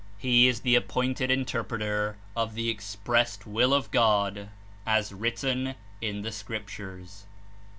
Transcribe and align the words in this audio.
He 0.17 0.47
is 0.47 0.61
the 0.61 0.73
appointed 0.73 1.29
interpreter 1.29 2.17
of 2.35 2.55
the 2.55 2.71
ex 2.71 2.95
pressed 2.95 3.45
Will 3.45 3.71
of 3.71 3.91
God 3.91 4.49
as 4.83 5.13
written 5.13 5.75
in 6.01 6.23
the 6.23 6.31
Scriptures. 6.31 7.27